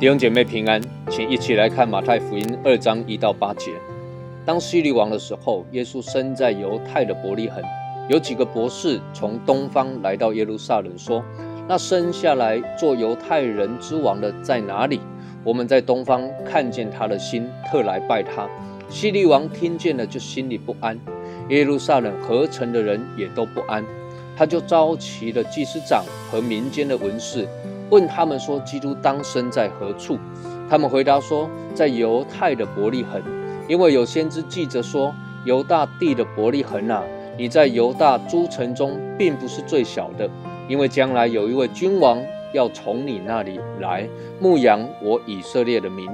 [0.00, 3.72] 弟兄姐妹平安，请一起来看马太福音二章一到八节。
[4.46, 7.62] 当希律王的时候，耶稣生在犹太的伯利恒。
[8.08, 11.22] 有几个博士从东方来到耶路撒冷，说
[11.68, 15.00] ：“那生下来做犹太人之王的在哪里？
[15.44, 18.48] 我们在东方看见他的心，特来拜他。”
[18.90, 20.96] 希律王听见了，就心里不安；
[21.48, 23.84] 耶路撒冷合成的人也都不安。
[24.36, 27.46] 他就召集了祭司长和民间的文士。
[27.90, 30.18] 问他们说：“基督当生在何处？”
[30.68, 33.22] 他们回答说：“在犹太的伯利恒，
[33.68, 37.02] 因为有先知记着说：犹大地的伯利恒啊，
[37.36, 40.28] 你在犹大诸城中并不是最小的，
[40.68, 42.20] 因为将来有一位君王
[42.52, 44.08] 要从你那里来
[44.40, 46.10] 牧养我以色列的民。”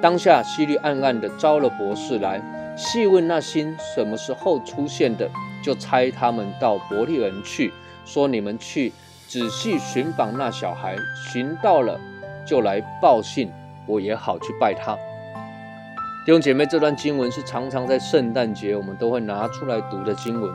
[0.00, 2.42] 当下希律暗暗的招了博士来，
[2.76, 5.30] 细问那星什么时候出现的，
[5.62, 7.72] 就差他们到伯利恒去，
[8.04, 8.92] 说：“你们去。”
[9.26, 10.94] 仔细寻访那小孩，
[11.32, 11.98] 寻到了
[12.46, 13.50] 就来报信，
[13.86, 14.94] 我也好去拜他。
[16.24, 20.52] 弟兄姐妹，这段经文是常常在圣诞节我们都会拿出来读的经文。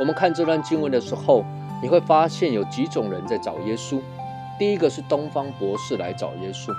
[0.00, 1.44] 我们看这段经文的时候，
[1.82, 4.00] 你会发现有几种人在找耶稣。
[4.58, 6.72] 第一个是东方博士来找耶稣。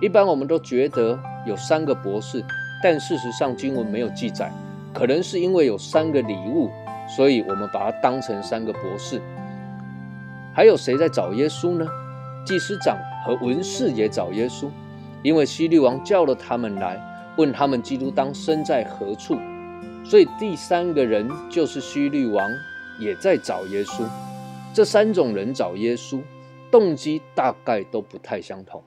[0.00, 2.44] 一般我们都觉得有三个博士，
[2.82, 4.52] 但事实上经文没有记载，
[4.94, 6.70] 可能是因为有三个礼物，
[7.16, 9.20] 所以我们把它当成三个博士。
[10.54, 11.86] 还有谁在找耶稣呢？
[12.46, 14.68] 祭司长和文士也找耶稣，
[15.22, 16.96] 因为希律王叫了他们来，
[17.36, 19.36] 问他们基督当生在何处。
[20.04, 22.48] 所以第三个人就是希律王，
[23.00, 24.04] 也在找耶稣。
[24.72, 26.20] 这三种人找耶稣，
[26.76, 28.82] 动机大概都不太相同。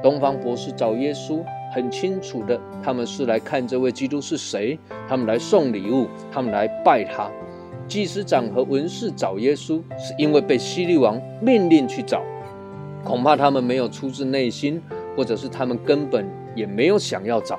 [0.00, 1.42] 东方博士找耶稣，
[1.74, 7.28] 很清楚的，他们是来看这位基督是谁，他们来送礼物，他们来拜他。
[7.88, 12.22] 祭司长和文士找耶稣，是因为被希律王命令去找，
[13.02, 14.80] 恐怕他们没有出自内心，
[15.16, 16.24] 或者是他们根本
[16.54, 17.58] 也没有想要找。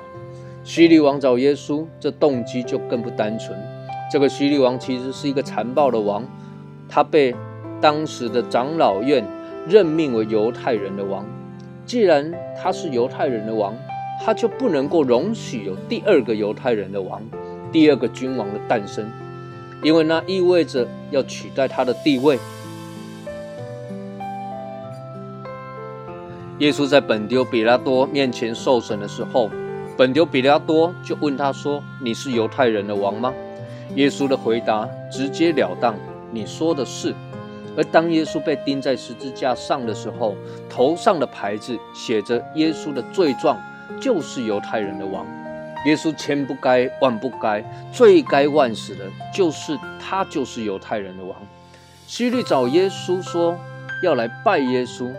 [0.64, 3.54] 希律王找耶稣，这动机就更不单纯。
[4.10, 6.26] 这个希律王其实是一个残暴的王，
[6.88, 7.36] 他被
[7.82, 9.22] 当时的长老院
[9.66, 11.24] 任命为犹太人的王。
[11.86, 13.74] 既然他是犹太人的王，
[14.24, 17.20] 他就不能够容许有第二个犹太人的王，
[17.70, 19.10] 第二个君王的诞生。
[19.82, 22.38] 因为那意味着要取代他的地位。
[26.58, 29.50] 耶稣在本丢比拉多面前受审的时候，
[29.96, 33.34] 本丢比拉多就问他说：“你是犹太人的王吗？”
[33.96, 35.94] 耶稣的回答直截了当
[36.32, 37.14] ：“你说的是。”
[37.76, 40.34] 而当耶稣被钉在十字架上的时候，
[40.68, 43.58] 头上的牌子写着耶稣的罪状，
[44.00, 45.26] 就是犹太人的王。
[45.86, 51.36] 耶稣千不该万不该，罪该万死的，就是他，就是犹太人的王。
[52.06, 53.58] 希律找耶稣说
[54.02, 55.12] 要来拜耶稣，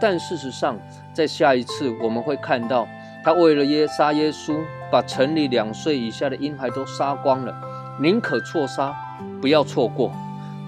[0.00, 0.78] 但事实上，
[1.14, 2.86] 在下一次我们会看到，
[3.24, 4.58] 他为了耶杀耶稣，
[4.90, 7.54] 把城里两岁以下的婴孩都杀光了，
[8.00, 8.94] 宁可错杀，
[9.40, 10.12] 不要错过。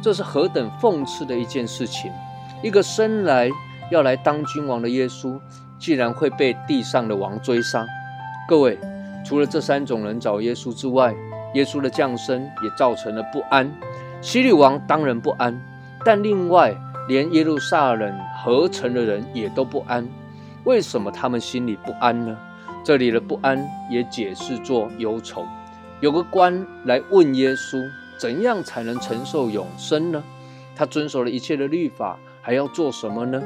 [0.03, 2.13] 这是何等讽刺的一件事情！
[2.63, 3.49] 一个生来
[3.91, 5.39] 要来当君王的耶稣，
[5.79, 7.87] 竟然会被地上的王追杀。
[8.49, 8.79] 各位。
[9.25, 11.15] 除了这三种人找耶稣之外，
[11.55, 13.73] 耶稣的降生也造成了不安。
[14.21, 15.57] 希律王当然不安，
[16.05, 16.75] 但另外
[17.07, 20.05] 连耶路撒冷合成的人也都不安。
[20.65, 22.37] 为什么他们心里不安呢？
[22.85, 25.47] 这里的不安也解释作忧愁。
[26.01, 27.81] 有个官来问耶稣，
[28.23, 30.23] 怎样才能承受永生呢？
[30.77, 33.43] 他遵守了一切的律法，还要做什么呢？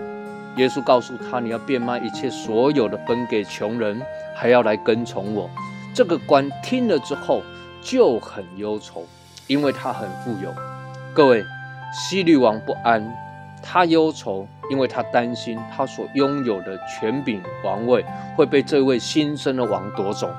[0.56, 3.98] 耶稣告诉他：“你要变卖一切所有的，分给穷人，
[4.36, 5.48] 还要来跟从我。”
[5.96, 7.42] 这个官听了之后
[7.80, 9.06] 就很忧愁，
[9.46, 10.54] 因为他很富有。
[11.14, 11.42] 各位，
[11.94, 13.02] 希律王不安，
[13.62, 18.04] 他忧愁，因为他担心他所拥有的权柄王位
[18.36, 20.30] 会被这位新生的王夺走。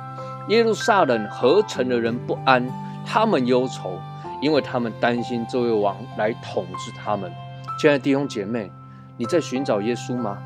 [0.50, 2.64] 耶路撒冷合成的人不安，
[3.04, 4.00] 他们忧愁，
[4.42, 7.32] 因为他们担心这位王来统治他们。
[7.80, 8.72] 亲爱的弟兄姐妹。
[9.20, 10.38] 你在寻找耶稣吗？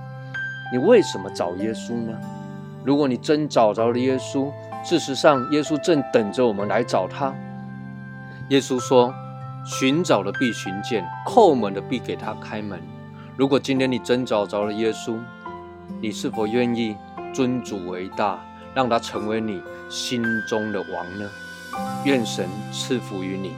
[0.72, 2.18] 你为什么找耶稣呢？
[2.86, 4.50] 如果你真找着了耶稣，
[4.82, 7.36] 事实上，耶稣正等着我们来找他。
[8.48, 9.14] 耶稣说
[9.68, 12.80] ：“寻找的必寻见，叩门的必给他开门。”
[13.36, 15.18] 如果今天你真找着了耶稣，
[16.00, 16.96] 你是否愿意
[17.34, 18.40] 尊主为大，
[18.74, 21.30] 让他成为你心中的王呢？
[22.06, 23.52] 愿神赐福于你。